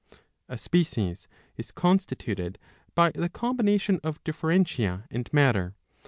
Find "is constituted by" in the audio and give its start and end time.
1.57-3.11